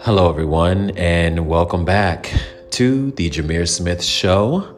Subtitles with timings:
[0.00, 2.30] Hello, everyone, and welcome back
[2.72, 4.76] to the Jameer Smith Show.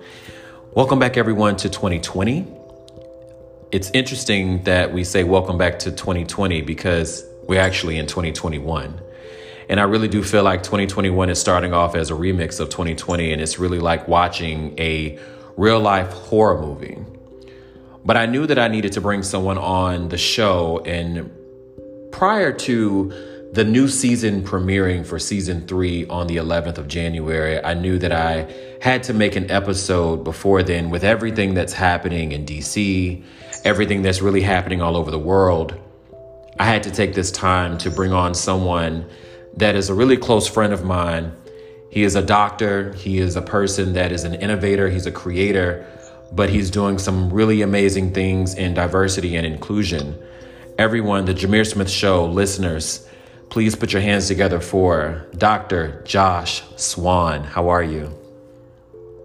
[0.73, 2.47] Welcome back, everyone, to 2020.
[3.73, 9.01] It's interesting that we say welcome back to 2020 because we're actually in 2021.
[9.69, 13.33] And I really do feel like 2021 is starting off as a remix of 2020,
[13.33, 15.19] and it's really like watching a
[15.57, 17.05] real life horror movie.
[18.05, 21.31] But I knew that I needed to bring someone on the show, and
[22.13, 23.13] prior to
[23.55, 28.13] the new season premiering for season three on the 11th of January, I knew that
[28.13, 33.23] I had to make an episode before then with everything that's happening in DC,
[33.65, 35.81] everything that's really happening all over the world.
[36.59, 39.09] I had to take this time to bring on someone
[39.57, 41.33] that is a really close friend of mine.
[41.91, 45.87] He is a doctor, he is a person that is an innovator, he's a creator,
[46.33, 50.17] but he's doing some really amazing things in diversity and inclusion.
[50.79, 53.09] Everyone, the Jameer Smith Show listeners,
[53.55, 56.03] Please put your hands together for Dr.
[56.05, 57.45] Josh Swann.
[57.45, 58.13] How are you?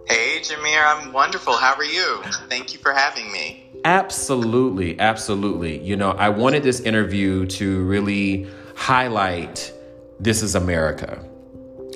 [0.07, 1.53] Hey, Jameer, I'm wonderful.
[1.53, 2.21] How are you?
[2.47, 3.71] Thank you for having me.
[3.85, 5.79] Absolutely, absolutely.
[5.79, 9.73] You know, I wanted this interview to really highlight
[10.19, 11.25] This is America.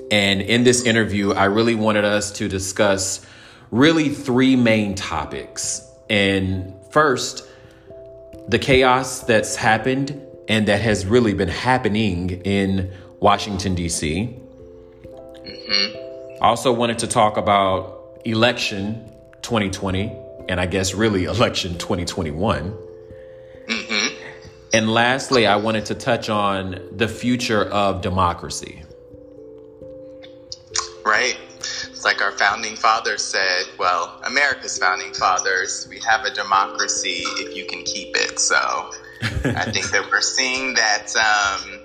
[0.09, 3.23] And in this interview, I really wanted us to discuss
[3.73, 5.89] really three main topics.
[6.07, 7.47] And first,
[8.47, 14.37] the chaos that's happened and that has really been happening in Washington, D.C.
[15.43, 16.43] Mm-hmm.
[16.43, 19.09] Also, wanted to talk about election
[19.41, 20.15] 2020,
[20.49, 22.77] and I guess really election 2021.
[23.67, 24.15] Mm-hmm.
[24.73, 28.83] And lastly, I wanted to touch on the future of democracy.
[31.03, 31.37] Right.
[32.03, 37.55] It's like our founding fathers said, well, America's founding fathers, we have a democracy if
[37.55, 38.39] you can keep it.
[38.39, 38.57] So
[39.21, 41.79] I think that we're seeing that, um,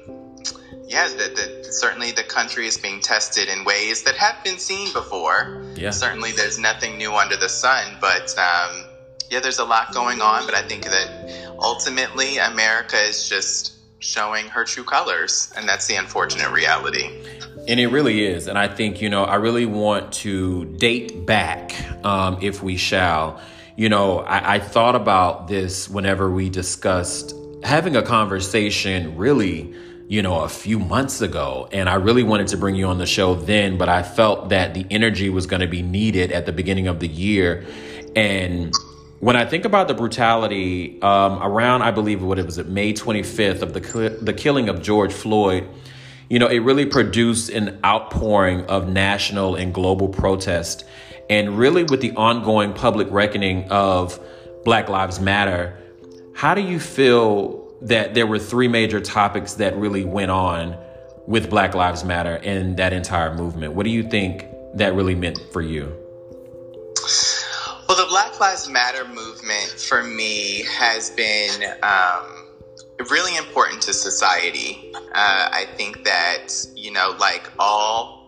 [0.88, 4.92] yeah, that, that, certainly the country is being tested in ways that have been seen
[4.92, 5.62] before.
[5.76, 5.90] Yeah.
[5.90, 8.86] Certainly there's nothing new under the sun, but um,
[9.30, 10.46] yeah, there's a lot going on.
[10.46, 15.94] But I think that ultimately America is just showing her true colors, and that's the
[15.94, 17.08] unfortunate reality.
[17.68, 18.48] And it really is.
[18.48, 21.74] And I think, you know, I really want to date back,
[22.04, 23.40] um, if we shall
[23.78, 29.72] you know, I, I thought about this whenever we discussed having a conversation really
[30.08, 31.68] you know, a few months ago.
[31.70, 34.72] And I really wanted to bring you on the show then, but I felt that
[34.72, 37.66] the energy was going to be needed at the beginning of the year.
[38.16, 38.72] And
[39.20, 42.94] when I think about the brutality um, around, I believe what it was, at May
[42.94, 45.68] 25th of the the killing of George Floyd,
[46.28, 50.84] you know, it really produced an outpouring of national and global protest.
[51.30, 54.18] And really, with the ongoing public reckoning of
[54.64, 55.78] Black Lives Matter,
[56.34, 60.76] how do you feel that there were three major topics that really went on
[61.26, 63.74] with Black Lives Matter and that entire movement?
[63.74, 65.94] What do you think that really meant for you?
[67.88, 72.37] Well, the Black Lives Matter movement for me has been um,
[73.10, 74.92] really important to society.
[74.94, 78.18] Uh, I think that, you know, like all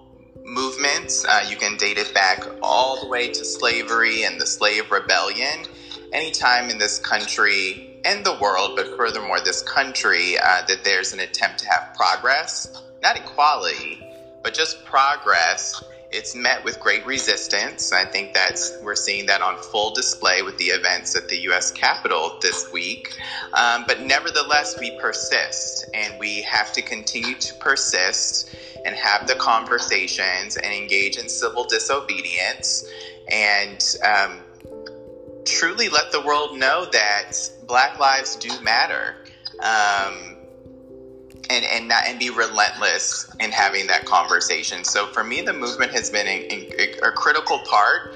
[0.45, 1.25] movements.
[1.25, 5.67] Uh, you can date it back all the way to slavery and the slave rebellion.
[6.13, 11.21] Anytime in this country and the world, but furthermore, this country, uh, that there's an
[11.21, 14.05] attempt to have progress, not equality,
[14.43, 15.83] but just progress,
[16.13, 17.93] it's met with great resistance.
[17.93, 21.71] I think that's we're seeing that on full display with the events at the U.S.
[21.71, 23.17] Capitol this week.
[23.55, 28.55] Um, but nevertheless, we persist, and we have to continue to persist
[28.85, 32.85] and have the conversations and engage in civil disobedience
[33.31, 34.41] and um,
[35.45, 37.33] truly let the world know that
[37.67, 39.17] Black lives do matter.
[39.61, 40.30] Um,
[41.51, 44.85] and and not and be relentless in having that conversation.
[44.85, 48.15] So for me, the movement has been a, a, a critical part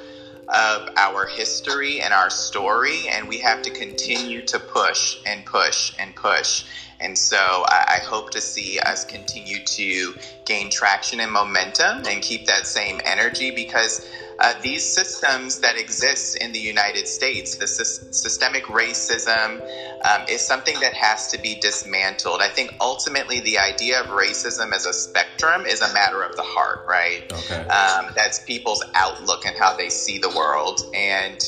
[0.48, 5.92] of our history and our story, and we have to continue to push and push
[5.98, 6.64] and push.
[7.04, 7.36] And so
[7.68, 10.14] I, I, hope to see us continue to
[10.46, 14.08] gain traction and momentum and keep that same energy because
[14.38, 19.60] uh, these systems that exist in the United States, the sy- systemic racism,
[20.04, 22.40] um, is something that has to be dismantled.
[22.40, 26.42] I think ultimately the idea of racism as a spectrum is a matter of the
[26.42, 27.30] heart, right?
[27.30, 27.66] Okay.
[27.68, 30.80] Um, that's people's outlook and how they see the world.
[30.94, 31.38] And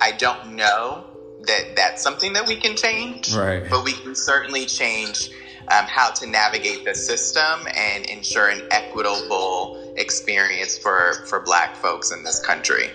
[0.00, 1.05] I don't know
[1.42, 3.68] that that's something that we can change, right?
[3.68, 5.30] But we can certainly change
[5.68, 12.12] um, how to navigate the system and ensure an equitable experience for for Black folks
[12.12, 12.90] in this country.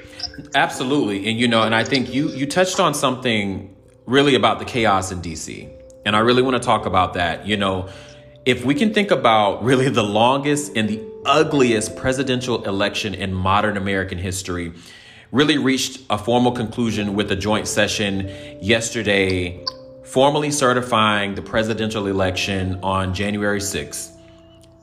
[0.55, 4.65] Absolutely, and you know, and I think you you touched on something really about the
[4.65, 5.69] chaos in DC.
[6.05, 7.45] And I really want to talk about that.
[7.45, 7.89] You know,
[8.45, 13.77] if we can think about really the longest and the ugliest presidential election in modern
[13.77, 14.73] American history,
[15.31, 18.29] really reached a formal conclusion with a joint session
[18.61, 19.63] yesterday,
[20.03, 24.11] formally certifying the presidential election on January 6th.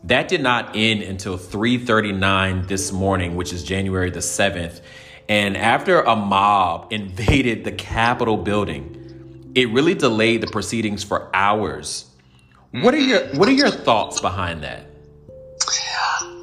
[0.05, 4.81] That did not end until 3:39 this morning, which is January the 7th.
[5.29, 12.07] And after a mob invaded the Capitol building, it really delayed the proceedings for hours.
[12.71, 14.87] What are your what are your thoughts behind that?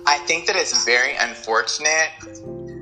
[0.08, 2.10] I think that it's very unfortunate,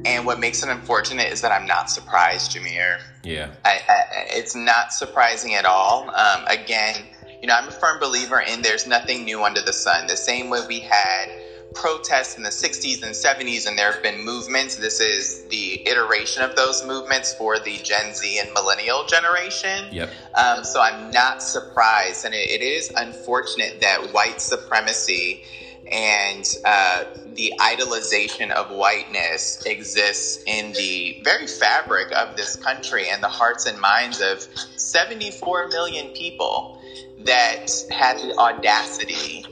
[0.05, 2.99] and what makes it unfortunate is that I'm not surprised, Jameer.
[3.23, 6.09] Yeah, I, I, it's not surprising at all.
[6.09, 6.95] Um, again,
[7.41, 10.07] you know, I'm a firm believer in there's nothing new under the sun.
[10.07, 11.29] The same way we had
[11.73, 14.75] protests in the 60s and 70s, and there have been movements.
[14.75, 19.87] This is the iteration of those movements for the Gen Z and millennial generation.
[19.91, 20.09] Yep.
[20.35, 25.43] Um, so I'm not surprised, and it, it is unfortunate that white supremacy
[25.91, 27.03] and uh,
[27.33, 33.65] the idolization of whiteness exists in the very fabric of this country and the hearts
[33.65, 34.47] and minds of
[34.77, 36.81] 74 million people
[37.19, 39.45] that had the audacity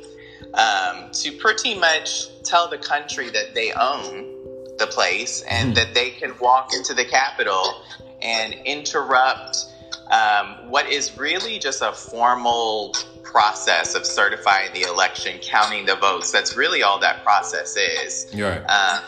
[0.53, 4.41] um, to pretty much tell the country that they own
[4.77, 5.75] the place and mm.
[5.75, 7.83] that they can walk into the Capitol
[8.21, 9.57] and interrupt
[10.11, 16.31] um, what is really just a formal process of certifying the election, counting the votes.
[16.31, 18.27] That's really all that process is.
[18.33, 18.61] Right.
[18.67, 19.01] Uh,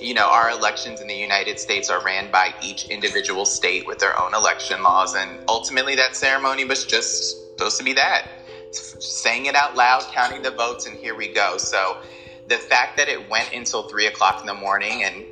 [0.00, 4.00] you know, our elections in the United States are ran by each individual state with
[4.00, 8.26] their own election laws, and ultimately that ceremony was just supposed to be that
[8.74, 11.56] saying it out loud, counting the votes, and here we go.
[11.58, 11.98] So
[12.48, 15.24] the fact that it went until three o'clock in the morning, and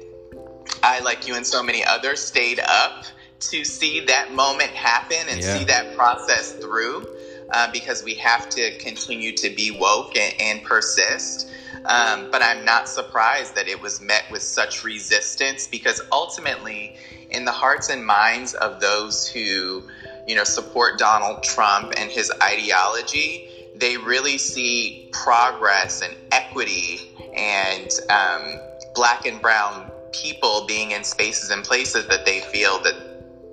[0.83, 3.05] I, like you and so many others, stayed up
[3.41, 5.59] to see that moment happen and yeah.
[5.59, 7.07] see that process through
[7.51, 11.51] uh, because we have to continue to be woke and, and persist.
[11.85, 16.97] Um, but I'm not surprised that it was met with such resistance because ultimately,
[17.31, 19.89] in the hearts and minds of those who
[20.27, 27.01] you know, support Donald Trump and his ideology, they really see progress and equity
[27.35, 28.61] and um,
[28.95, 32.95] black and brown people being in spaces and places that they feel that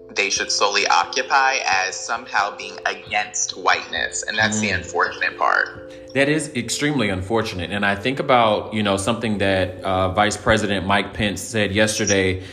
[0.09, 4.61] they should solely occupy as somehow being against whiteness and that's mm.
[4.61, 9.81] the unfortunate part that is extremely unfortunate and i think about you know something that
[9.83, 12.43] uh, vice president mike pence said yesterday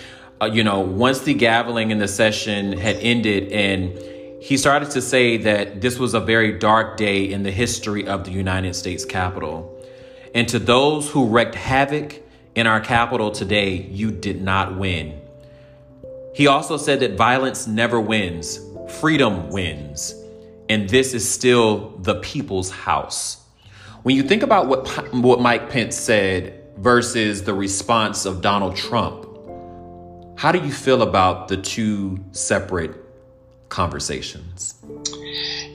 [0.40, 3.96] uh, you know, once the gaveling in the session had ended and
[4.42, 8.24] he started to say that this was a very dark day in the history of
[8.24, 9.70] the United States Capitol.
[10.34, 12.20] And to those who wreaked havoc
[12.54, 15.18] in our capital today, you did not win.
[16.34, 18.58] He also said that violence never wins,
[19.00, 20.14] freedom wins.
[20.68, 23.40] And this is still the people's house.
[24.02, 29.28] When you think about what, what Mike Pence said versus the response of Donald Trump,
[30.36, 32.96] how do you feel about the two separate
[33.68, 34.74] conversations?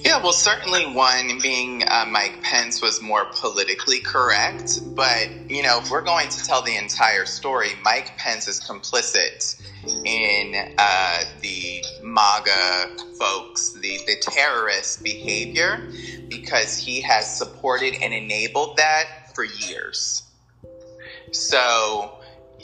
[0.05, 4.79] Yeah, well, certainly one being uh, Mike Pence was more politically correct.
[4.95, 9.61] But, you know, if we're going to tell the entire story, Mike Pence is complicit
[10.05, 15.81] in uh, the MAGA folks, the, the terrorist behavior,
[16.29, 20.23] because he has supported and enabled that for years.
[21.33, 22.19] So,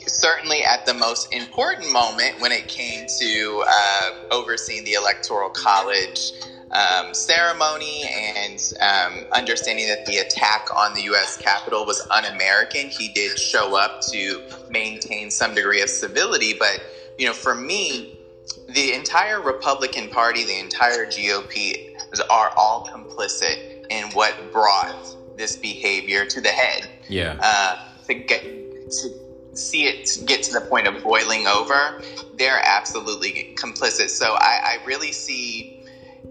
[0.08, 6.32] certainly at the most important moment when it came to uh, overseeing the electoral college
[6.72, 11.38] um, ceremony and um, understanding that the attack on the U.S.
[11.38, 16.54] Capitol was un-American, he did show up to maintain some degree of civility.
[16.58, 16.82] But
[17.18, 18.20] you know, for me,
[18.70, 21.96] the entire Republican Party, the entire GOP,
[22.30, 24.96] are all complicit in what brought
[25.38, 26.90] this behavior to the head.
[27.08, 27.38] Yeah.
[27.42, 29.10] Uh, to get to
[29.54, 32.02] see it get to the point of boiling over,
[32.38, 34.10] they're absolutely complicit.
[34.10, 35.75] So I, I really see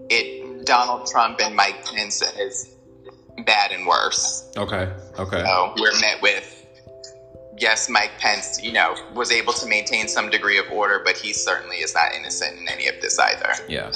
[0.09, 2.75] it Donald Trump and Mike Pence is
[3.45, 4.51] bad and worse.
[4.57, 4.91] Okay.
[5.19, 5.43] Okay.
[5.43, 6.51] So we're met with
[7.57, 11.33] yes, Mike Pence, you know, was able to maintain some degree of order, but he
[11.33, 13.53] certainly is not innocent in any of this either.
[13.67, 13.91] Yeah.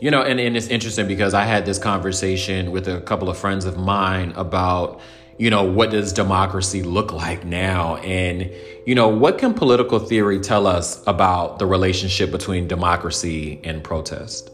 [0.00, 3.38] You know, and, and it's interesting because I had this conversation with a couple of
[3.38, 5.00] friends of mine about
[5.36, 7.96] you know, what does democracy look like now?
[7.96, 8.50] And,
[8.86, 14.53] you know, what can political theory tell us about the relationship between democracy and protest?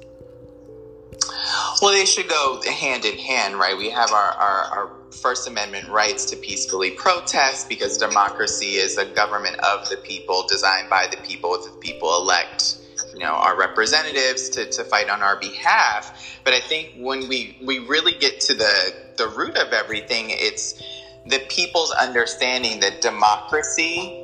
[1.81, 3.77] Well, they should go hand in hand, right?
[3.77, 4.91] We have our, our, our,
[5.23, 10.89] First Amendment rights to peacefully protest because democracy is a government of the people, designed
[10.89, 12.77] by the people, the people elect
[13.13, 16.13] you know our representatives to, to fight on our behalf.
[16.45, 20.81] But I think when we we really get to the the root of everything, it's
[21.27, 24.17] the people's understanding that democracy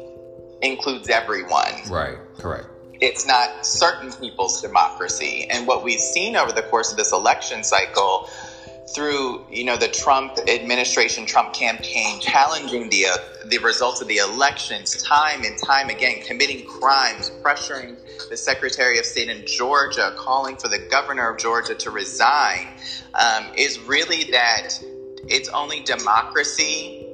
[0.62, 1.82] includes everyone.
[1.88, 2.18] Right.
[2.38, 2.66] Correct.
[3.00, 5.46] It's not certain people's democracy.
[5.50, 8.28] And what we've seen over the course of this election cycle
[8.94, 14.18] through you know the Trump administration, Trump campaign, challenging the uh, the results of the
[14.18, 17.96] elections time and time again, committing crimes, pressuring
[18.30, 22.68] the Secretary of State in Georgia, calling for the governor of Georgia to resign,
[23.14, 24.70] um, is really that
[25.28, 27.04] it's only democracy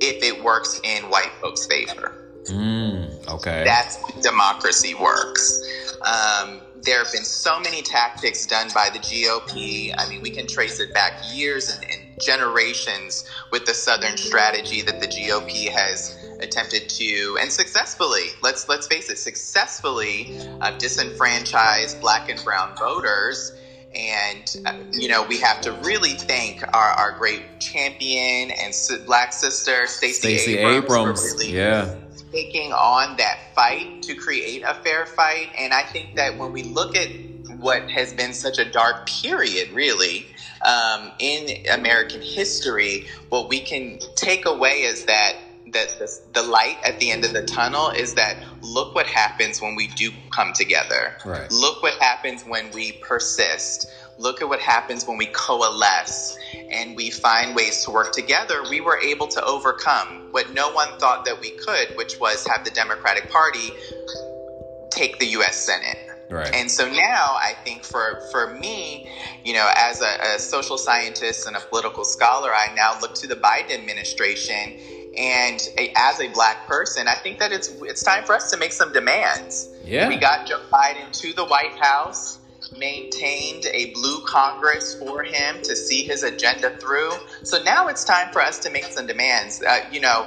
[0.00, 2.23] if it works in white folks' favor.
[2.46, 5.62] Mm, okay, that's democracy works.
[6.02, 9.92] Um, there have been so many tactics done by the GOP.
[9.96, 14.82] I mean, we can trace it back years and, and, generations with the Southern strategy
[14.82, 22.00] that the GOP has attempted to, and successfully, let's let's face it, successfully uh, disenfranchise
[22.00, 23.52] Black and Brown voters.
[23.96, 28.72] And uh, you know, we have to really thank our, our great champion and
[29.04, 31.22] Black sister Stacey Abrams, Abrams.
[31.24, 31.96] Really yeah
[32.34, 35.50] taking on that fight to create a fair fight.
[35.56, 37.08] And I think that when we look at
[37.60, 40.26] what has been such a dark period, really,
[40.62, 45.36] um, in American history, what we can take away is that
[45.72, 49.62] that the, the, light at the end of the tunnel is that look what happens
[49.62, 51.16] when we do come together.
[51.24, 51.50] Right.
[51.50, 53.90] Look what happens when we persist.
[54.18, 56.36] Look at what happens when we coalesce
[56.70, 58.62] and we find ways to work together.
[58.68, 62.64] We were able to overcome what no one thought that we could, which was have
[62.64, 63.70] the Democratic Party
[64.90, 65.56] take the U.S.
[65.56, 65.98] Senate.
[66.30, 66.54] Right.
[66.54, 69.08] And so now I think for for me,
[69.44, 73.26] you know, as a, a, social scientist and a political scholar, I now look to
[73.26, 74.78] the Biden administration,
[75.16, 75.60] and
[75.96, 78.92] as a black person, I think that it's it's time for us to make some
[78.92, 79.68] demands.
[79.84, 80.08] Yeah.
[80.08, 82.38] We got Joe Biden to the White House
[82.78, 87.12] maintained a blue Congress for him to see his agenda through.
[87.42, 89.62] So now it's time for us to make some demands.
[89.62, 90.26] Uh, you know,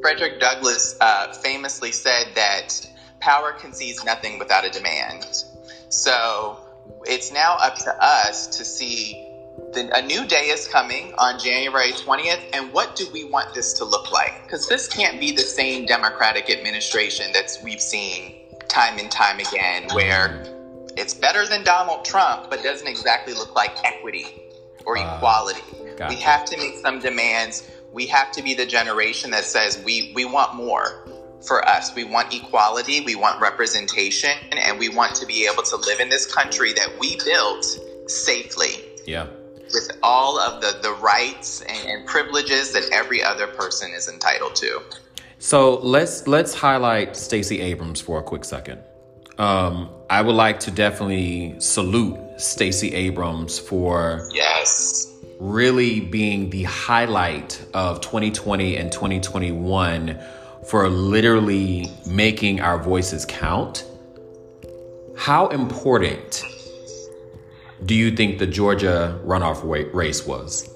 [0.00, 2.86] Frederick Douglass uh, famously said that
[3.20, 5.26] power concedes nothing without a demand.
[5.88, 6.58] So
[7.06, 9.22] it's now up to us to see
[9.72, 13.72] the, a new day is coming on January 20th, and what do we want this
[13.74, 14.42] to look like?
[14.42, 18.34] Because this can't be the same Democratic administration that we've seen
[18.68, 20.55] time and time again, where
[20.96, 24.26] it's better than Donald Trump, but doesn't exactly look like equity
[24.84, 25.62] or uh, equality.
[25.96, 26.14] Gotcha.
[26.14, 27.68] We have to make some demands.
[27.92, 31.06] We have to be the generation that says we, we want more
[31.46, 31.94] for us.
[31.94, 36.08] We want equality, we want representation, and we want to be able to live in
[36.08, 37.64] this country that we built
[38.06, 38.84] safely.
[39.06, 39.26] Yeah.
[39.72, 44.54] With all of the, the rights and, and privileges that every other person is entitled
[44.56, 44.80] to.
[45.38, 48.80] So let's let's highlight Stacey Abrams for a quick second.
[49.38, 57.62] Um, I would like to definitely salute Stacey Abrams for yes really being the highlight
[57.74, 60.18] of 2020 and 2021
[60.66, 63.84] for literally making our voices count.
[65.16, 66.44] How important
[67.84, 69.62] do you think the Georgia runoff
[69.92, 70.75] race was?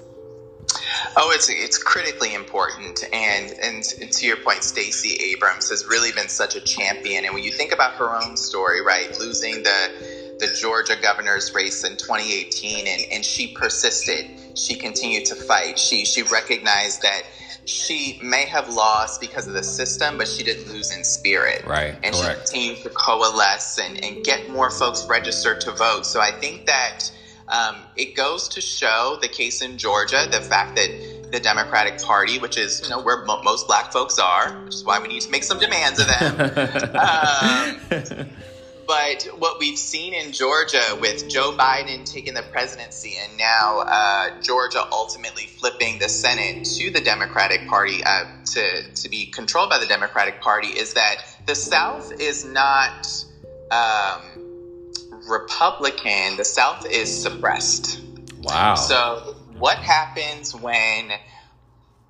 [1.17, 6.29] Oh, it's it's critically important, and and to your point, Stacey Abrams has really been
[6.29, 7.25] such a champion.
[7.25, 9.91] And when you think about her own story, right, losing the
[10.39, 14.25] the Georgia governor's race in 2018, and, and she persisted.
[14.55, 15.77] She continued to fight.
[15.77, 17.23] She she recognized that
[17.65, 21.63] she may have lost because of the system, but she didn't lose in spirit.
[21.65, 21.95] Right.
[22.03, 22.49] And correct.
[22.49, 26.05] she continued to coalesce and, and get more folks registered to vote.
[26.05, 27.11] So I think that
[27.51, 30.89] um, it goes to show the case in Georgia, the fact that
[31.31, 34.85] the Democratic Party, which is you know where mo- most Black folks are, which is
[34.85, 36.39] why we need to make some demands of them.
[36.95, 38.27] um,
[38.87, 44.41] but what we've seen in Georgia with Joe Biden taking the presidency and now uh,
[44.41, 49.79] Georgia ultimately flipping the Senate to the Democratic Party uh, to to be controlled by
[49.79, 51.17] the Democratic Party is that
[51.47, 53.07] the South is not.
[53.71, 54.50] Um,
[55.27, 58.01] Republican, the South is suppressed.
[58.39, 58.75] Wow.
[58.75, 61.11] So, what happens when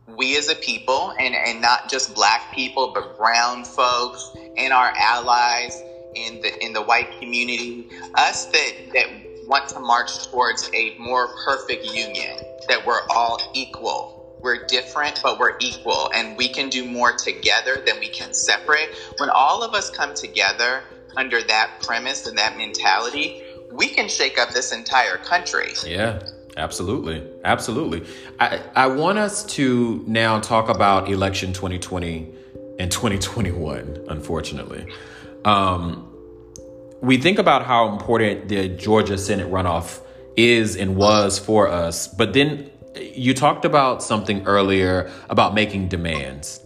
[0.07, 4.93] we as a people, and, and not just black people, but brown folks and our
[4.97, 5.81] allies
[6.15, 9.07] in the in the white community, us that that
[9.47, 12.37] want to march towards a more perfect union,
[12.67, 14.17] that we're all equal.
[14.41, 18.89] We're different, but we're equal, and we can do more together than we can separate.
[19.17, 20.83] When all of us come together
[21.15, 25.73] under that premise and that mentality, we can shake up this entire country.
[25.85, 26.21] Yeah.
[26.57, 27.25] Absolutely.
[27.45, 28.05] Absolutely.
[28.39, 32.29] I, I want us to now talk about election 2020
[32.77, 34.85] and 2021, unfortunately.
[35.45, 36.07] Um,
[37.01, 40.01] we think about how important the Georgia Senate runoff
[40.35, 46.59] is and was for us, but then you talked about something earlier about making demands.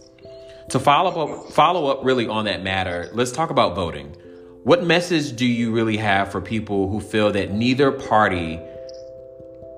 [0.70, 4.16] To follow up, follow up really on that matter, let's talk about voting.
[4.66, 8.58] What message do you really have for people who feel that neither party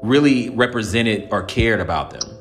[0.01, 2.39] really represented or cared about them?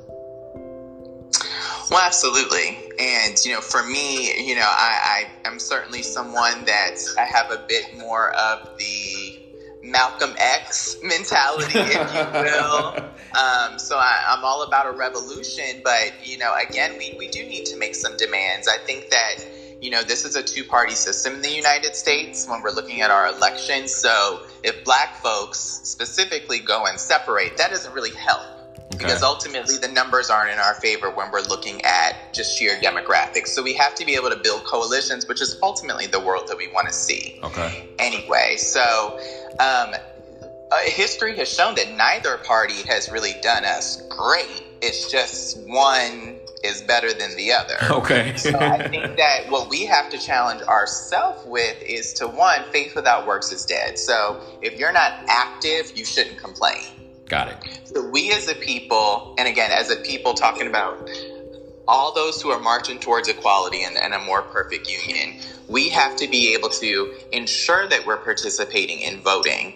[1.91, 2.77] Well, absolutely.
[2.97, 7.51] And, you know, for me, you know, I, I am certainly someone that I have
[7.51, 9.39] a bit more of the
[9.83, 12.95] Malcolm X mentality, if you will.
[13.37, 17.43] um, so I, I'm all about a revolution, but, you know, again, we, we do
[17.43, 18.69] need to make some demands.
[18.69, 19.35] I think that,
[19.81, 23.01] you know, this is a two party system in the United States when we're looking
[23.01, 23.93] at our elections.
[23.93, 28.57] So if black folks specifically go and separate, that doesn't really help
[28.97, 29.05] Okay.
[29.05, 33.49] Because ultimately, the numbers aren't in our favor when we're looking at just sheer demographics.
[33.49, 36.57] So we have to be able to build coalitions, which is ultimately the world that
[36.57, 37.39] we want to see.
[37.43, 37.89] Okay.
[37.99, 39.19] Anyway, so
[39.59, 39.93] um,
[40.71, 44.63] uh, history has shown that neither party has really done us great.
[44.81, 47.77] It's just one is better than the other.
[47.97, 48.35] Okay.
[48.37, 52.95] so I think that what we have to challenge ourselves with is to one, faith
[52.95, 53.97] without works is dead.
[53.97, 56.83] So if you're not active, you shouldn't complain.
[57.27, 57.57] Got it.
[57.85, 61.09] So we as a people, and again, as a people talking about
[61.87, 66.15] all those who are marching towards equality and, and, a more perfect union, we have
[66.17, 69.73] to be able to ensure that we're participating in voting.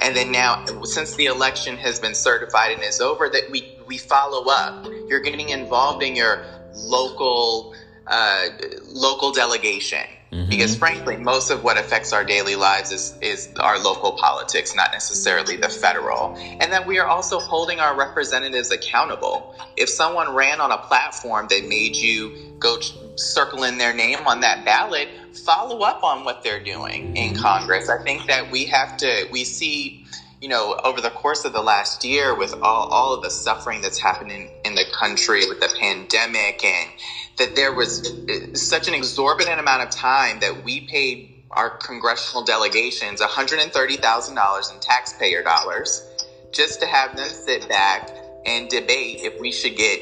[0.00, 3.98] And then now, since the election has been certified and is over, that we, we
[3.98, 4.86] follow up.
[5.08, 7.72] You're getting involved in your local
[8.06, 8.48] uh,
[8.84, 10.15] local delegation.
[10.36, 10.50] Mm-hmm.
[10.50, 14.92] Because frankly, most of what affects our daily lives is, is our local politics, not
[14.92, 16.36] necessarily the federal.
[16.36, 19.54] And that we are also holding our representatives accountable.
[19.76, 22.78] If someone ran on a platform that made you go
[23.14, 25.08] circle in their name on that ballot,
[25.44, 27.88] follow up on what they're doing in Congress.
[27.88, 30.06] I think that we have to, we see
[30.40, 33.80] you know, over the course of the last year, with all, all of the suffering
[33.80, 36.90] that's happening in the country with the pandemic and
[37.36, 38.12] that there was
[38.54, 45.42] such an exorbitant amount of time that we paid our congressional delegations $130,000 in taxpayer
[45.42, 46.06] dollars
[46.52, 48.10] just to have them sit back
[48.44, 50.00] and debate if we should get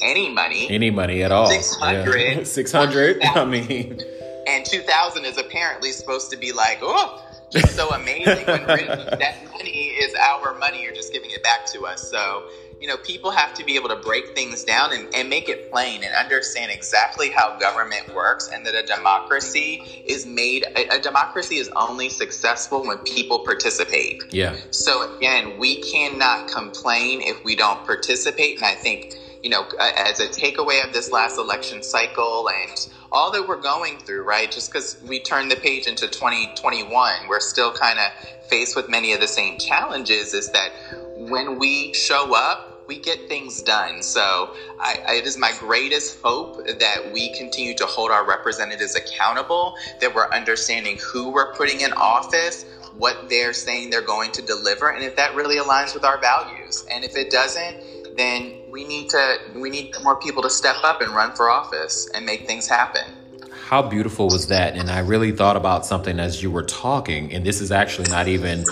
[0.00, 0.68] any money.
[0.70, 1.46] Any money at all.
[1.46, 2.38] 600.
[2.38, 2.42] Yeah.
[2.44, 3.22] 600.
[3.24, 4.00] I mean.
[4.46, 9.70] And 2000 is apparently supposed to be like, oh, just so amazing when that money
[9.70, 10.82] is our money.
[10.82, 12.10] You're just giving it back to us.
[12.10, 12.48] So
[12.82, 15.70] you know, people have to be able to break things down and, and make it
[15.70, 20.98] plain and understand exactly how government works and that a democracy is made, a, a
[20.98, 24.24] democracy is only successful when people participate.
[24.30, 24.56] Yeah.
[24.72, 28.56] So again, we cannot complain if we don't participate.
[28.56, 29.14] And I think,
[29.44, 34.00] you know, as a takeaway of this last election cycle and all that we're going
[34.00, 34.50] through, right?
[34.50, 38.06] Just because we turned the page into 2021, we're still kind of
[38.48, 40.34] faced with many of the same challenges.
[40.34, 40.72] Is that
[41.16, 44.02] when we show up, we get things done.
[44.02, 49.76] So I, it is my greatest hope that we continue to hold our representatives accountable,
[50.02, 52.66] that we're understanding who we're putting in office,
[52.98, 56.84] what they're saying they're going to deliver, and if that really aligns with our values.
[56.92, 61.00] And if it doesn't, then we need to we need more people to step up
[61.00, 63.06] and run for office and make things happen.
[63.54, 64.76] How beautiful was that?
[64.76, 68.28] And I really thought about something as you were talking, and this is actually not
[68.28, 68.66] even,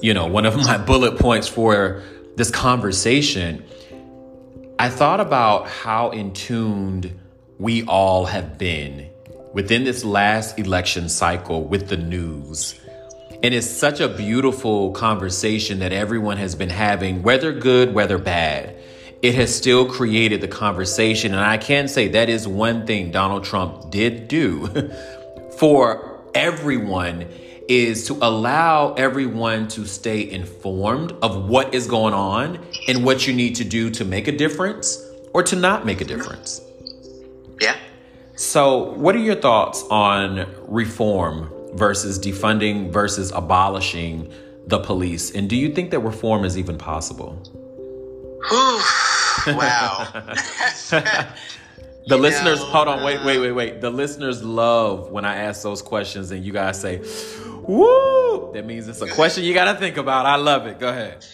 [0.00, 2.04] you know, one of my bullet points for
[2.36, 3.64] this conversation,
[4.78, 7.18] I thought about how in tuned
[7.58, 9.08] we all have been
[9.54, 12.78] within this last election cycle with the news.
[13.42, 18.76] And it's such a beautiful conversation that everyone has been having, whether good, whether bad.
[19.22, 21.32] It has still created the conversation.
[21.32, 24.66] And I can say that is one thing Donald Trump did do
[25.58, 27.26] for everyone
[27.68, 33.34] is to allow everyone to stay informed of what is going on and what you
[33.34, 35.02] need to do to make a difference
[35.32, 36.60] or to not make a difference.
[37.60, 37.76] Yeah.
[38.36, 44.32] So, what are your thoughts on reform versus defunding versus abolishing
[44.66, 45.30] the police?
[45.34, 47.42] And do you think that reform is even possible?
[49.46, 50.34] wow.
[52.06, 53.80] The listeners, know, hold on, wait, wait, wait, wait.
[53.80, 57.02] The listeners love when I ask those questions and you guys say,
[57.62, 58.52] woo.
[58.52, 60.24] That means it's a question you got to think about.
[60.24, 60.78] I love it.
[60.78, 61.26] Go ahead.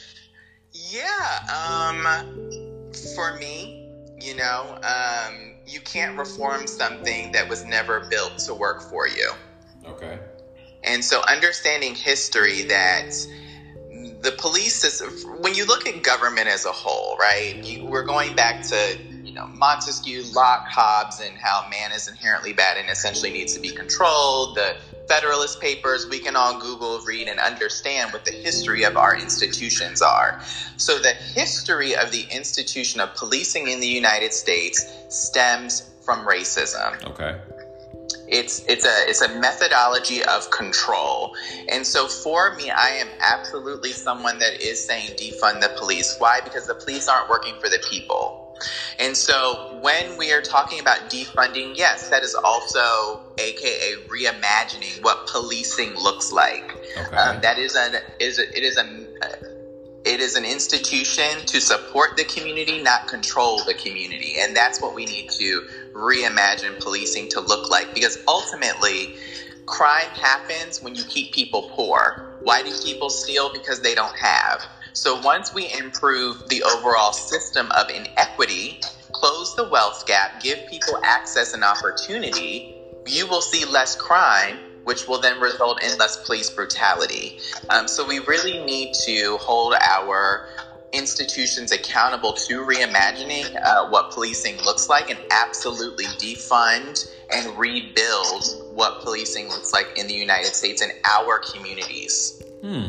[0.72, 1.04] Yeah.
[1.52, 8.54] Um, for me, you know, um, you can't reform something that was never built to
[8.54, 9.30] work for you.
[9.86, 10.18] Okay.
[10.84, 13.10] And so understanding history that
[14.22, 15.10] the police system,
[15.42, 18.96] when you look at government as a whole, right, you, we're going back to
[19.32, 23.60] you know, Montesquieu, Locke, Hobbes, and how man is inherently bad and essentially needs to
[23.60, 24.56] be controlled.
[24.56, 24.76] The
[25.08, 30.02] Federalist Papers, we can all Google, read, and understand what the history of our institutions
[30.02, 30.38] are.
[30.76, 37.02] So, the history of the institution of policing in the United States stems from racism.
[37.06, 37.40] Okay.
[38.32, 41.36] It's it's a it's a methodology of control.
[41.70, 46.16] And so for me, I am absolutely someone that is saying defund the police.
[46.18, 46.40] Why?
[46.42, 48.56] Because the police aren't working for the people.
[48.98, 55.26] And so when we are talking about defunding, yes, that is also aka reimagining what
[55.26, 56.74] policing looks like.
[56.96, 57.16] Okay.
[57.16, 59.42] Um, that is an is a, it is a
[60.04, 64.36] it is an institution to support the community, not control the community.
[64.40, 67.92] And that's what we need to reimagine policing to look like.
[67.94, 69.16] Because ultimately,
[69.66, 72.36] crime happens when you keep people poor.
[72.40, 73.52] Why do people steal?
[73.52, 74.66] Because they don't have.
[74.92, 78.80] So once we improve the overall system of inequity,
[79.12, 82.76] close the wealth gap, give people access and opportunity,
[83.06, 87.38] you will see less crime which will then result in less police brutality.
[87.70, 90.48] Um, so we really need to hold our
[90.92, 99.00] institutions accountable to reimagining uh, what policing looks like and absolutely defund and rebuild what
[99.00, 102.42] policing looks like in the United States and our communities.
[102.60, 102.88] Hmm.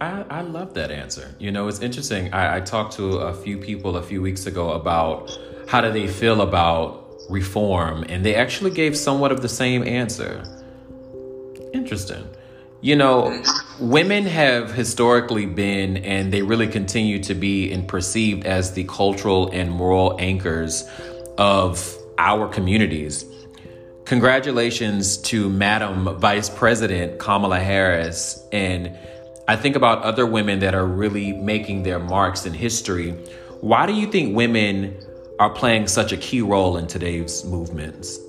[0.00, 1.34] I, I love that answer.
[1.38, 2.32] You know, it's interesting.
[2.32, 5.30] I, I talked to a few people a few weeks ago about
[5.68, 10.42] how do they feel about reform, and they actually gave somewhat of the same answer.
[11.72, 12.28] Interesting.
[12.86, 13.42] You know,
[13.80, 19.50] women have historically been, and they really continue to be, and perceived as the cultural
[19.52, 20.88] and moral anchors
[21.36, 23.24] of our communities.
[24.04, 28.46] Congratulations to Madam Vice President Kamala Harris.
[28.52, 28.96] And
[29.48, 33.10] I think about other women that are really making their marks in history.
[33.62, 34.96] Why do you think women
[35.40, 38.20] are playing such a key role in today's movements?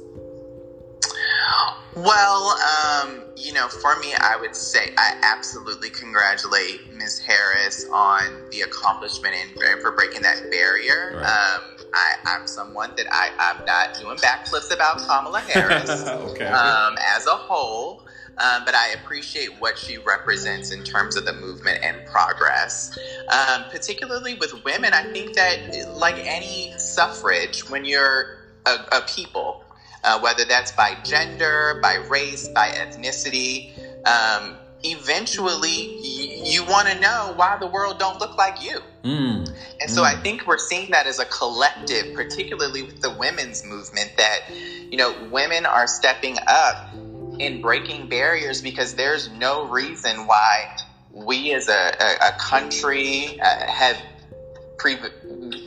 [1.98, 2.56] Well,
[3.02, 7.20] um, you know, for me, I would say I absolutely congratulate Ms.
[7.20, 11.14] Harris on the accomplishment and for breaking that barrier.
[11.16, 11.24] Right.
[11.24, 16.46] Um, I, am someone that I, I'm not doing backflips about Kamala Harris okay.
[16.46, 18.04] um, as a whole.
[18.38, 22.96] Um, but I appreciate what she represents in terms of the movement and progress.
[23.30, 29.64] Um, particularly with women, I think that, like any suffrage, when you're a, a people,
[30.04, 33.72] uh, whether that's by gender, by race, by ethnicity,
[34.06, 38.80] um, eventually y- you want to know why the world don't look like you.
[39.04, 39.50] Mm.
[39.82, 40.06] And so mm.
[40.06, 44.98] I think we're seeing that as a collective, particularly with the women's movement, that, you
[44.98, 46.88] know, women are stepping up
[47.40, 50.76] in breaking barriers because there's no reason why
[51.12, 53.98] we as a, a, a country uh, have
[54.78, 54.98] pre-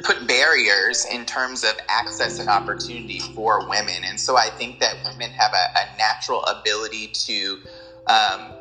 [0.03, 4.05] put barriers in terms of access and opportunity for women.
[4.05, 7.59] And so I think that women have a, a natural ability to
[8.07, 8.53] um,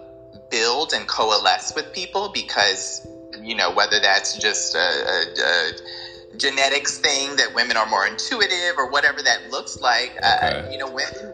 [0.50, 3.06] build and coalesce with people because,
[3.42, 8.78] you know, whether that's just a, a, a genetics thing that women are more intuitive
[8.78, 10.60] or whatever that looks like, uh, okay.
[10.60, 11.34] uh, you know, women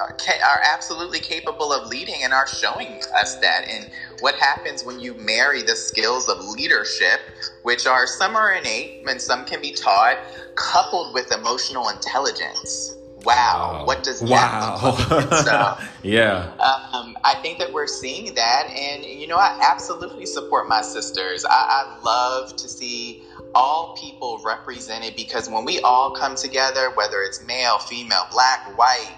[0.00, 3.66] are absolutely capable of leading and are showing us that.
[3.68, 7.20] And what happens when you marry the skills of leadership,
[7.62, 10.18] which are some are innate and some can be taught,
[10.54, 12.96] coupled with emotional intelligence?
[13.24, 13.86] Wow, wow.
[13.86, 14.76] what does that wow.
[15.44, 16.50] so, yeah.
[16.58, 21.44] Um, I think that we're seeing that, and you know, I absolutely support my sisters.
[21.44, 23.22] I, I love to see
[23.54, 29.14] all people represented because when we all come together, whether it's male, female, black, white,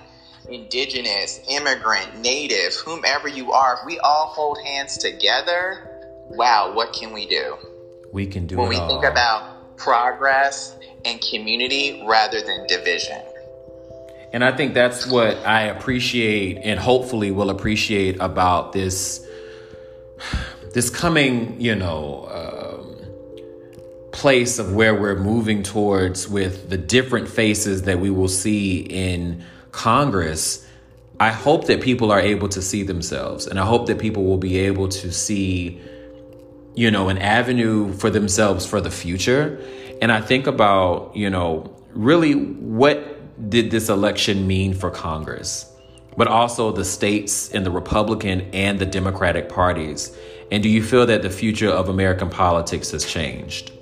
[0.48, 5.88] indigenous, immigrant, native, whomever you are, if we all hold hands together,
[6.30, 7.56] wow, what can we do?
[8.12, 8.88] We can do when we all.
[8.88, 13.20] think about progress and community rather than division.
[14.32, 19.26] And I think that's what I appreciate and hopefully will appreciate about this
[20.72, 22.82] this coming, you know, um,
[24.10, 29.44] place of where we're moving towards with the different faces that we will see in
[29.72, 30.66] Congress,
[31.18, 34.38] I hope that people are able to see themselves and I hope that people will
[34.38, 35.80] be able to see,
[36.74, 39.58] you know, an avenue for themselves for the future.
[40.00, 45.70] And I think about, you know, really what did this election mean for Congress,
[46.16, 50.16] but also the states and the Republican and the Democratic parties.
[50.50, 53.72] And do you feel that the future of American politics has changed?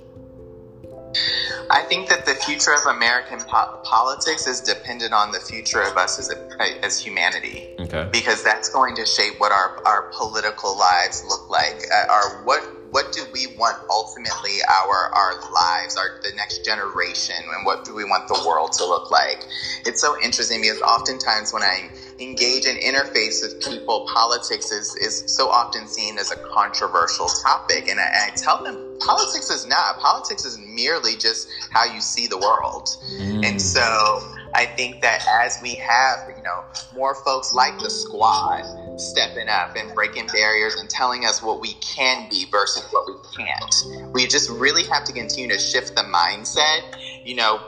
[1.70, 5.96] I think that the future of American po- politics is dependent on the future of
[5.96, 7.74] us as, a, as humanity.
[7.78, 8.08] Okay.
[8.12, 11.80] Because that's going to shape what our, our political lives look like.
[11.92, 17.36] Uh, or what what do we want ultimately our our lives, our the next generation,
[17.38, 19.44] and what do we want the world to look like?
[19.86, 25.24] It's so interesting because oftentimes when I'm engage and interface with people, politics is, is
[25.26, 27.88] so often seen as a controversial topic.
[27.88, 29.98] And I, and I tell them politics is not.
[29.98, 32.96] Politics is merely just how you see the world.
[33.18, 33.44] Mm.
[33.44, 33.80] And so
[34.54, 38.64] I think that as we have, you know, more folks like the squad
[39.00, 43.14] stepping up and breaking barriers and telling us what we can be versus what we
[43.36, 46.96] can't, we just really have to continue to shift the mindset.
[47.24, 47.60] You know,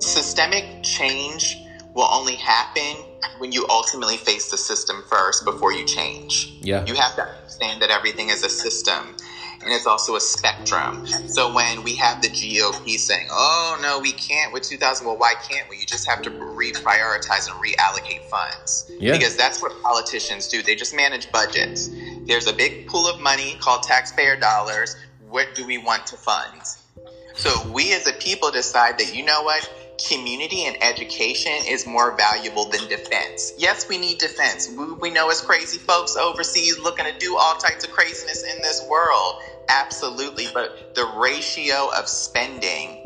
[0.00, 1.58] systemic change
[1.94, 3.04] will only happen
[3.38, 6.56] when you ultimately face the system first before you change.
[6.60, 6.84] Yeah.
[6.84, 9.16] You have to understand that everything is a system
[9.62, 11.06] and it's also a spectrum.
[11.28, 15.34] So when we have the GOP saying, "Oh no, we can't with 2000," well, why
[15.48, 15.78] can't we?
[15.78, 19.12] You just have to reprioritize and reallocate funds yeah.
[19.12, 20.62] because that's what politicians do.
[20.62, 21.90] They just manage budgets.
[22.26, 24.96] There's a big pool of money called taxpayer dollars.
[25.28, 26.62] What do we want to fund?
[27.34, 29.68] So we as a people decide that you know what
[30.06, 33.52] community and education is more valuable than defense.
[33.58, 34.68] Yes, we need defense.
[34.68, 38.62] We, we know it's crazy folks overseas looking to do all types of craziness in
[38.62, 39.42] this world.
[39.68, 40.46] Absolutely.
[40.54, 43.04] But the ratio of spending,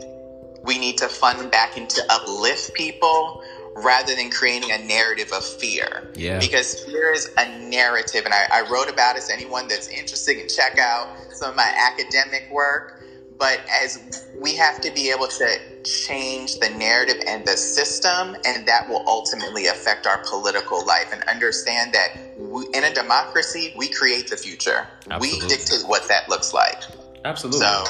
[0.63, 3.43] we need to fund back into uplift people
[3.75, 6.13] rather than creating a narrative of fear.
[6.15, 6.39] Yeah.
[6.39, 8.27] Because fear is a narrative.
[8.27, 9.23] And I, I wrote about it.
[9.23, 13.02] So anyone that's interested can check out some of my academic work
[13.43, 18.67] but as we have to be able to change the narrative and the system and
[18.69, 23.89] that will ultimately affect our political life and understand that we, in a democracy we
[23.89, 25.49] create the future Absolutely.
[25.49, 26.85] we dictate what that looks like
[27.25, 27.61] Absolutely.
[27.61, 27.85] So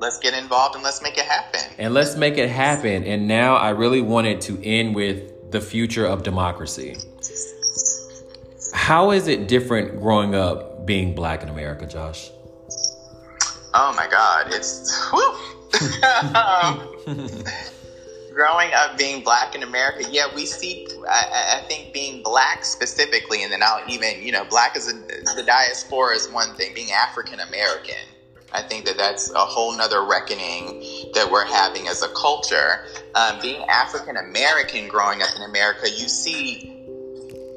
[0.00, 1.60] let's get involved and let's make it happen.
[1.78, 3.04] And let's make it happen.
[3.04, 6.96] And now I really wanted to end with the future of democracy.
[8.74, 12.31] How is it different growing up being black in America, Josh?
[13.74, 14.92] Oh my God, it's
[18.34, 20.04] growing up being black in America.
[20.10, 20.86] Yeah, we see.
[21.08, 24.94] I, I, think being black specifically, and then I'll even you know, black is a,
[25.36, 26.74] the diaspora is one thing.
[26.74, 28.04] Being African American,
[28.52, 30.82] I think that that's a whole nother reckoning
[31.14, 32.84] that we're having as a culture.
[33.14, 36.68] Um, being African American, growing up in America, you see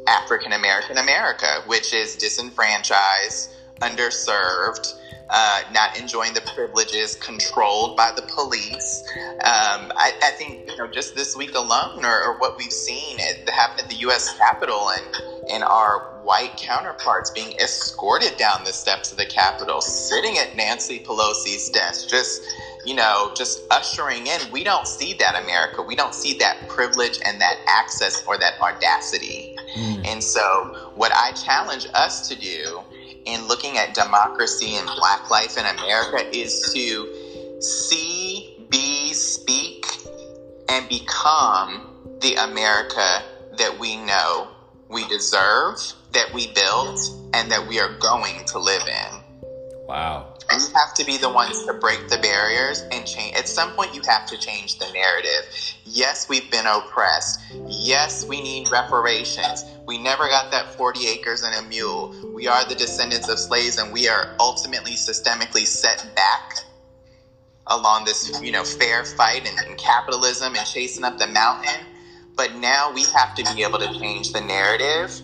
[0.08, 4.96] African American America, which is disenfranchised, underserved
[5.30, 9.04] uh, not enjoying the privileges, controlled by the police.
[9.18, 13.18] Um, I, I, think you know just this week alone, or, or what we've seen
[13.20, 14.38] it happen at the U.S.
[14.38, 15.06] Capitol, and
[15.50, 21.00] and our white counterparts being escorted down the steps of the Capitol, sitting at Nancy
[21.00, 22.44] Pelosi's desk, just
[22.86, 24.40] you know, just ushering in.
[24.52, 25.82] We don't see that America.
[25.82, 29.56] We don't see that privilege and that access or that audacity.
[29.76, 30.06] Mm.
[30.06, 32.84] And so, what I challenge us to do
[33.26, 39.86] in looking at democracy and black life in America is to see, be, speak,
[40.70, 41.88] and become
[42.22, 43.24] the America
[43.58, 44.50] that we know
[44.90, 45.76] we deserve,
[46.12, 47.00] that we built,
[47.34, 49.25] and that we are going to live in.
[49.88, 50.34] Wow.
[50.50, 53.36] And you have to be the ones to break the barriers and change.
[53.36, 55.50] At some point, you have to change the narrative.
[55.86, 57.39] Yes, we've been oppressed.
[57.67, 59.63] Yes, we need reparations.
[59.86, 62.15] We never got that 40 acres and a mule.
[62.34, 66.56] We are the descendants of slaves, and we are ultimately systemically set back
[67.67, 71.86] along this, you know, fair fight and, and capitalism and chasing up the mountain.
[72.36, 75.21] But now we have to be able to change the narrative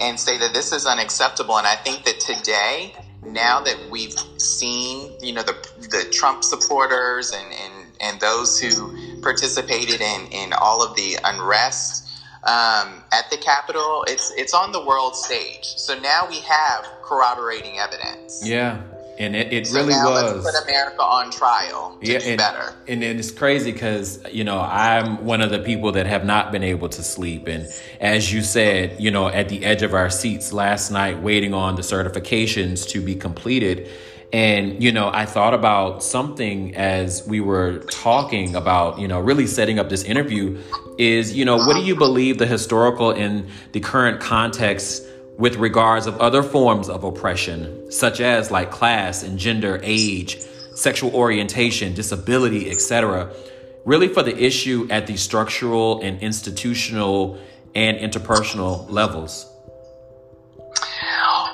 [0.00, 1.58] and say that this is unacceptable.
[1.58, 7.32] And I think that today now that we've seen, you know, the the Trump supporters
[7.32, 12.08] and and, and those who participated in in all of the unrest
[12.44, 15.64] um, at the Capitol, it's it's on the world stage.
[15.64, 18.40] So now we have corroborating evidence.
[18.44, 18.82] Yeah.
[19.18, 20.44] And it, it so really was.
[20.44, 22.74] Put America on trial to yeah, and, better.
[22.88, 26.62] And it's crazy because, you know, I'm one of the people that have not been
[26.62, 27.46] able to sleep.
[27.46, 27.68] And
[28.00, 31.76] as you said, you know, at the edge of our seats last night, waiting on
[31.76, 33.90] the certifications to be completed.
[34.32, 39.46] And, you know, I thought about something as we were talking about, you know, really
[39.46, 40.62] setting up this interview
[40.98, 45.04] is, you know, what do you believe the historical and the current context
[45.40, 50.38] with regards of other forms of oppression, such as like class and gender, age,
[50.74, 53.32] sexual orientation, disability, etc.,
[53.86, 57.38] really for the issue at the structural and institutional
[57.74, 59.49] and interpersonal levels?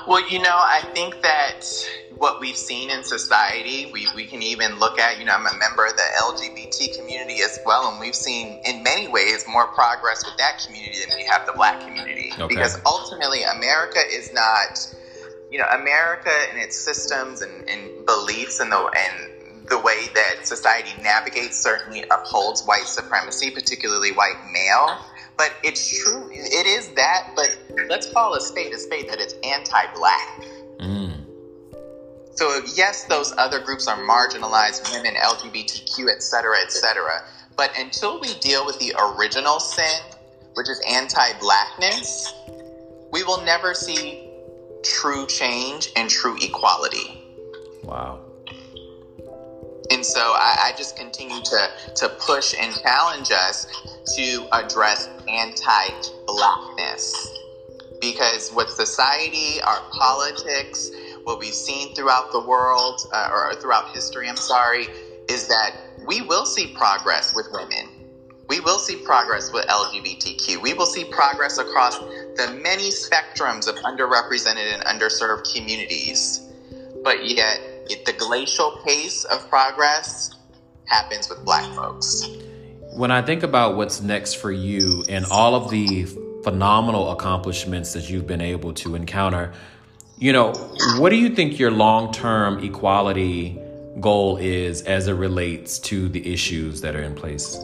[0.07, 1.65] Well, you know, I think that
[2.17, 3.89] what we've seen in society.
[3.91, 7.41] We, we can even look at, you know, I'm a member of the LGBT community
[7.41, 11.25] as well, and we've seen in many ways more progress with that community than we
[11.25, 12.31] have the black community.
[12.33, 12.47] Okay.
[12.47, 14.93] Because ultimately, America is not,
[15.51, 20.47] you know, America and its systems and, and beliefs and the, and the way that
[20.47, 24.97] society navigates certainly upholds white supremacy, particularly white male
[25.37, 26.29] but it's true.
[26.31, 30.41] It is that, but let's call a spade a spade that it's anti-black.
[30.79, 31.25] Mm.
[32.35, 37.21] So yes, those other groups are marginalized, women, LGBTQ, et cetera, et cetera.
[37.55, 40.01] But until we deal with the original sin,
[40.53, 42.33] which is anti-blackness,
[43.11, 44.27] we will never see
[44.83, 47.23] true change and true equality.
[47.83, 48.26] Wow.
[49.91, 53.65] And so I, I, just continue to, to push and challenge us
[54.15, 55.89] to address anti
[56.25, 57.15] blackness.
[58.01, 60.91] Because what society, our politics,
[61.23, 64.87] what we've seen throughout the world, uh, or throughout history, I'm sorry,
[65.29, 65.71] is that
[66.05, 67.89] we will see progress with women.
[68.47, 70.61] We will see progress with LGBTQ.
[70.61, 76.41] We will see progress across the many spectrums of underrepresented and underserved communities.
[77.03, 77.59] But yet,
[78.05, 80.35] the glacial pace of progress
[80.85, 82.27] happens with black folks.
[82.95, 86.05] When I think about what's next for you and all of the
[86.43, 89.53] phenomenal accomplishments that you've been able to encounter,
[90.17, 90.53] you know,
[90.97, 93.59] what do you think your long term equality
[93.99, 97.59] goal is as it relates to the issues that are in place?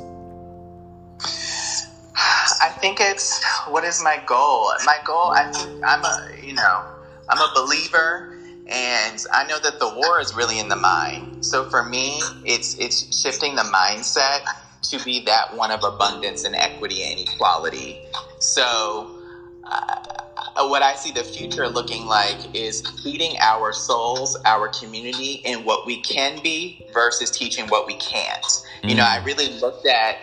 [2.61, 4.71] I think it's what is my goal?
[4.85, 6.85] My goal, I think I'm a, you know,
[7.29, 8.32] I'm a believer
[8.67, 11.45] and I know that the war is really in the mind.
[11.45, 14.45] So for me, it's it's shifting the mindset
[14.83, 17.99] to be that one of abundance and equity and equality.
[18.39, 19.17] So
[19.63, 25.63] uh, what I see the future looking like is feeding our souls, our community, in
[25.63, 28.43] what we can be versus teaching what we can't.
[28.43, 28.89] Mm.
[28.89, 29.25] You know, I mm.
[29.25, 30.17] really looked at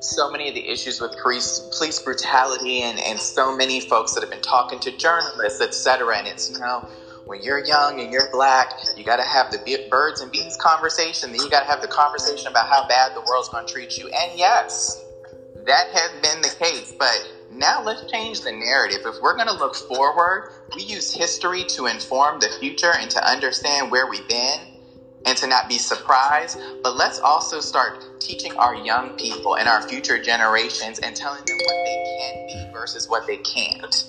[0.00, 4.20] so many of the issues with police, police brutality and, and so many folks that
[4.20, 6.18] have been talking to journalists, et cetera.
[6.18, 6.88] And it's, you know,
[7.26, 11.32] when you're young and you're black, you got to have the birds and bees conversation.
[11.32, 13.96] Then you got to have the conversation about how bad the world's going to treat
[13.96, 14.08] you.
[14.08, 15.02] And yes,
[15.66, 16.92] that has been the case.
[16.98, 17.16] But
[17.50, 19.00] now let's change the narrative.
[19.06, 23.26] If we're going to look forward, we use history to inform the future and to
[23.28, 24.68] understand where we've been
[25.26, 26.58] and to not be surprised.
[26.82, 31.56] But let's also start teaching our young people and our future generations and telling them
[31.64, 34.04] what they can be versus what they can't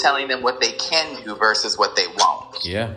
[0.00, 2.64] telling them what they can do versus what they won't.
[2.64, 2.94] Yeah.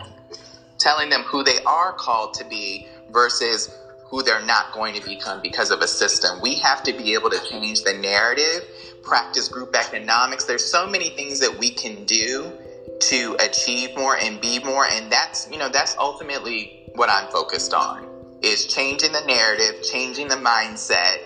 [0.78, 3.70] Telling them who they are called to be versus
[4.06, 6.40] who they're not going to become because of a system.
[6.40, 8.64] We have to be able to change the narrative,
[9.02, 10.44] practice group economics.
[10.44, 12.52] There's so many things that we can do
[13.00, 17.74] to achieve more and be more and that's, you know, that's ultimately what I'm focused
[17.74, 18.08] on
[18.40, 21.16] is changing the narrative, changing the mindset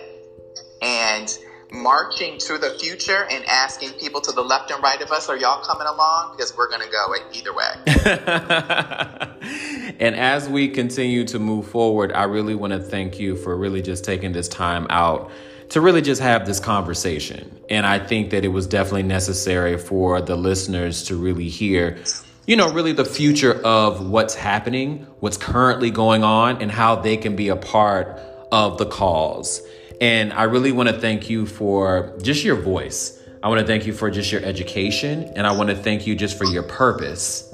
[0.81, 1.37] and
[1.71, 5.37] marching to the future and asking people to the left and right of us, are
[5.37, 6.35] y'all coming along?
[6.35, 7.73] Because we're going to go either way.
[9.99, 13.81] and as we continue to move forward, I really want to thank you for really
[13.81, 15.31] just taking this time out
[15.69, 17.59] to really just have this conversation.
[17.69, 21.99] And I think that it was definitely necessary for the listeners to really hear
[22.47, 27.15] you know, really the future of what's happening, what's currently going on, and how they
[27.15, 28.19] can be a part
[28.51, 29.61] of the cause.
[30.01, 33.19] And I really want to thank you for just your voice.
[33.43, 36.15] I want to thank you for just your education, and I want to thank you
[36.15, 37.53] just for your purpose.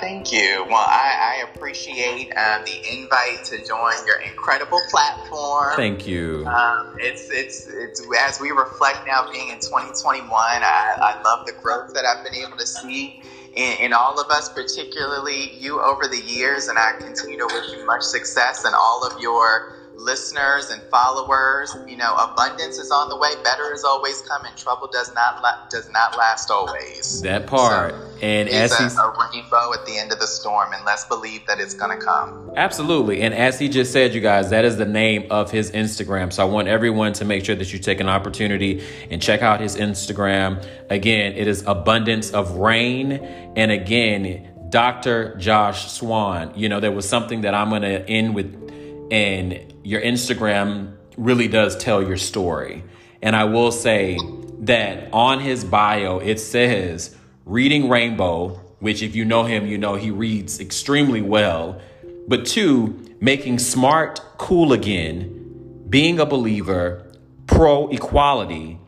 [0.00, 0.64] Thank you.
[0.68, 5.74] Well, I, I appreciate um, the invite to join your incredible platform.
[5.76, 6.46] Thank you.
[6.46, 10.30] Um, it's, it's it's as we reflect now, being in 2021.
[10.30, 13.20] I, I love the growth that I've been able to see
[13.54, 17.72] in, in, all of us, particularly you over the years, and I continue to wish
[17.76, 21.76] you much success in all of your listeners and followers.
[21.86, 23.30] You know, abundance is on the way.
[23.44, 24.52] Better is always coming.
[24.56, 27.22] Trouble does not la- does not last always.
[27.22, 27.92] That part.
[27.92, 31.04] So and as he's a, a rainbow at the end of the storm, and let's
[31.04, 32.50] believe that it's going to come.
[32.56, 33.22] Absolutely.
[33.22, 36.32] And as he just said, you guys, that is the name of his Instagram.
[36.32, 39.60] So I want everyone to make sure that you take an opportunity and check out
[39.60, 40.64] his Instagram.
[40.90, 43.12] Again, it is abundance of rain.
[43.56, 45.36] And again, Dr.
[45.36, 46.52] Josh Swann.
[46.54, 48.70] You know, there was something that I'm going to end with
[49.10, 52.84] and your Instagram really does tell your story.
[53.22, 54.18] And I will say
[54.60, 59.94] that on his bio, it says reading Rainbow, which if you know him, you know
[59.94, 61.80] he reads extremely well.
[62.28, 67.10] But two, making smart cool again, being a believer,
[67.46, 68.78] pro equality,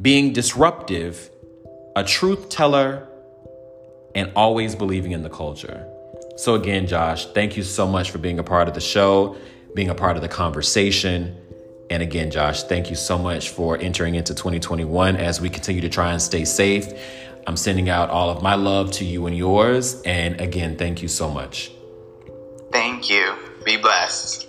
[0.00, 1.30] being disruptive,
[1.96, 3.06] a truth teller,
[4.14, 5.86] and always believing in the culture.
[6.36, 9.36] So, again, Josh, thank you so much for being a part of the show
[9.78, 11.36] being a part of the conversation.
[11.88, 15.88] And again, Josh, thank you so much for entering into 2021 as we continue to
[15.88, 16.88] try and stay safe.
[17.46, 20.02] I'm sending out all of my love to you and yours.
[20.02, 21.70] And again, thank you so much.
[22.72, 23.36] Thank you.
[23.64, 24.47] Be blessed.